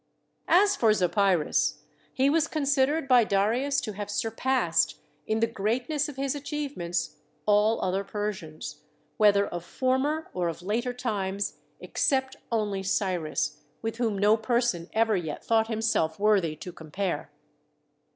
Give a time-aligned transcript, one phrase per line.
[0.49, 1.77] 64 THE SEVEN WONDERS As for Zopyrus
[2.11, 7.79] he was considered by Darius to have surpassed, in the greatness of his achievements, all
[7.81, 8.81] other Persians,
[9.17, 15.15] whether of former or of later times, except only Cyrus with whom no person ever
[15.15, 17.29] yet thought himself worthy to compare.